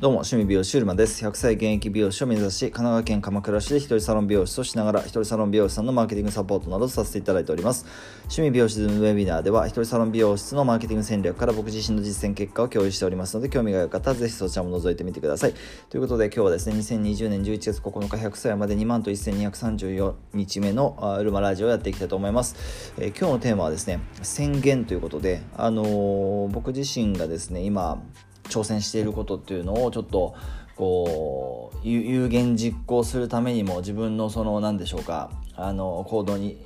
[0.00, 1.26] どうも、趣味美容師シュルマです。
[1.26, 7.84] 100歳現役美容師を目指し、神奈川県鎌倉市で一人サロン美容師としながら、一人サロン美容師さんのマーケティングサポートなどさせていただいております。
[8.26, 15.54] 趣味美容師ズームウェビナーでは、一人サロン美容室のマーケティング戦略から僕自身の実践結果を共有しておりますので、興味がある方はぜひそちらも覗いてみてください。
[15.90, 22.94] ということで、今日はですね、2020年11月9日100歳まで2万と1234日目のウルマラジオをやっていきたいと思います。
[22.98, 28.00] えー、今日のテーマはですね、宣言ということで、あのー、僕自身がですね、今、
[28.48, 30.34] 挑戦していることっていうのをちょっと
[30.76, 36.64] こう有言実行するためにも自分のその何でしょうかあの行動に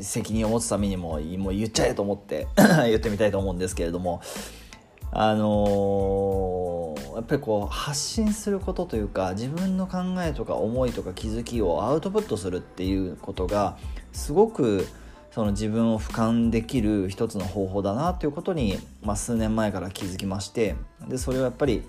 [0.00, 2.46] 責任を持つためにももう言っちゃえと思って
[2.86, 4.20] 言ってみたいと思うんですけれども
[5.12, 13.76] あのー、やっぱりこう発信することというか自分の考えとか思いとか気づきをアウトプットするっていうことが
[14.12, 14.86] すごく
[15.34, 20.76] その自分を俯瞰できる一つの方法だなということに、まあ、数年前から気づきまして
[21.08, 21.82] でそれをやっぱり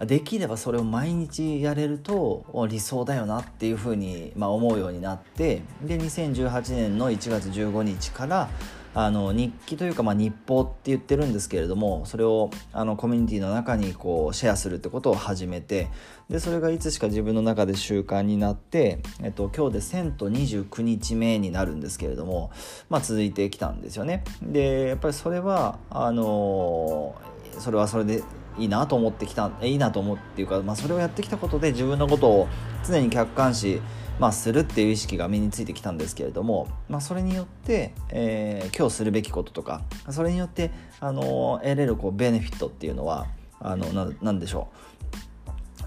[0.00, 8.50] できればそれを毎日やれると理想だよなっていうふうに、まあ、思うようになってで2018年の1月15日から
[8.94, 15.88] あの日記というか、まあ、日報って言ってるんですけれどもそれをあのコミュニティの中にこうシェアするってことを始めて
[16.28, 22.50] でそれがいつしか自分の中で習慣になって、えっと、今日で1000と29日目になるんですけれども、
[22.88, 24.24] まあ、続いてきたんですよね。
[24.42, 27.14] でやっぱりそれはあの
[27.58, 28.22] それはそれで
[28.60, 32.48] いいなと思ってきたいいなと思っていうか、まあ、それをやってきたことで自分のことを
[32.86, 33.80] 常に客観視、
[34.18, 43.26] まあ、するっていう意識が身についてきたんですけれども、まあ、それによって、えー、今日するべきこととかそれによって、あの得れるこうベネフィットっていうのは
[43.58, 44.90] あのななんでしょう。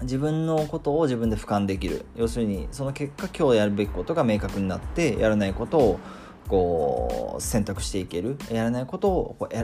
[0.02, 2.04] 自分のことを自分で俯瞰できる。
[2.16, 6.00] 要するにその結果今日やるべきことが明確になってやらないことを
[6.48, 8.36] こう選択していける。
[8.50, 9.54] やらないことをこう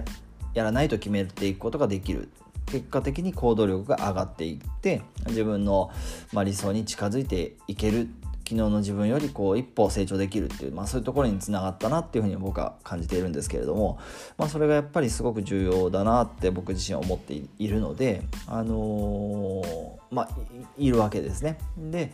[0.54, 2.28] やらないと決めていくことができる
[2.66, 5.90] 結果的に行動力が上がっていって自分の、
[6.32, 8.08] まあ、理想に近づいていける
[8.50, 14.00] 昨日の自分よりこう一歩成長できるっていう、まあ、そういうところにつながったなっていうふうに僕は感じているんですけれども、
[14.38, 20.28] まあ、それがやっぱりすごく重要だなって僕自身は思っているので、あのー、まあ、
[20.76, 21.58] いるわけですね。
[21.78, 22.12] で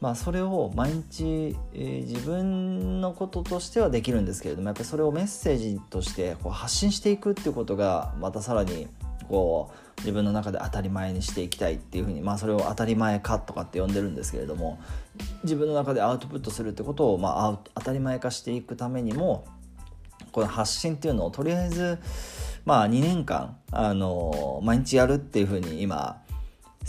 [0.00, 8.88] まあ、それを毎日、えー、自分のこととしてはできるんですけれどもやっぱりそれをメッセージとしてこう発信していくっていうことがまたさらに
[9.28, 14.80] こう自分の中で当たり前にしていきたいっていうふうに、まあ、それを当たり前かとかって呼んでるんですけれども
[15.44, 19.44] 自分の中でアウトプットするってことを、まあ、当たり前化していくためにも
[20.32, 21.98] この発信っていうのをとりあえず、
[22.64, 26.22] まあ、2年間あの毎日やるっていうふうに今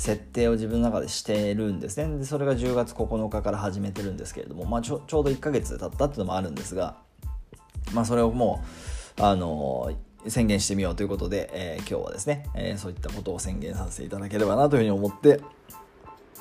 [0.01, 2.17] 設定を自分の中でしてるんですね。
[2.17, 6.97] でそれが10月9日から始めてるんですけれども、まあ、ちょちょうど1ヶ月経ったっていうのもあるんですが、
[7.93, 8.63] まあ、それをも
[9.19, 9.91] うあの
[10.27, 15.39] 宣言してみようということで、えー、今日はですね、えー、そういったことを宣言させていただければなというふうに思って、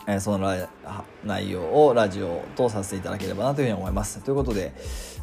[0.07, 0.69] えー、その
[1.25, 4.21] 内容をラジオとさせていただければなというふうに思います。
[4.23, 4.73] ということで、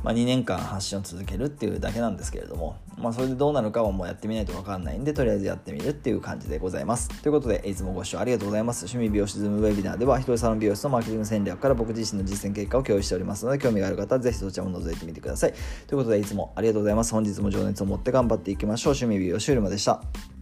[0.03, 7.09] まあ、2年間発信を続けるっていうだけなんですけれども、まあ、それでどうなるかはもうやってみないと分かんないんで、とりあえずやってみるっていう感じでございます。
[7.21, 8.85] ということで、いつもご視聴ありがとうございます。
[8.85, 15.53] 趣味美容師ズームウェビナーでは、一人サロン美容室のマーケティング戦略から僕自身の実践結果を共有しておりますので、興味がある方はぜひそちらも覗いてみてください。
[15.87, 17.13] ということで、いつもありがとうございます。
[17.13, 18.93] 本日も情熱を持って頑張っていきましょう。
[18.93, 20.36] 趣味美容師うるまでした。